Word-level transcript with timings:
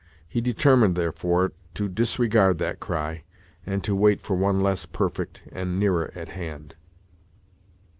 He 0.27 0.41
determined, 0.41 0.95
therefore, 0.95 1.51
to 1.75 1.87
disregard 1.87 2.57
that 2.57 2.79
cry, 2.79 3.23
and 3.67 3.83
to 3.83 3.95
wait 3.95 4.19
for 4.19 4.35
one 4.35 4.59
less 4.59 4.87
perfect 4.87 5.43
and 5.51 5.79
nearer 5.79 6.11
at 6.15 6.29
hand. 6.29 6.73